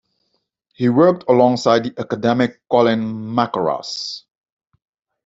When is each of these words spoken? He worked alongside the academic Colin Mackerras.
He 0.73 0.89
worked 0.89 1.25
alongside 1.29 1.83
the 1.83 1.93
academic 1.99 2.59
Colin 2.71 3.01
Mackerras. 3.35 4.23